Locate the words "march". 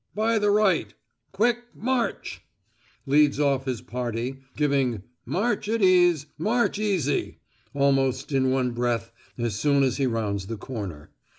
1.75-2.41, 5.27-5.69, 6.39-6.79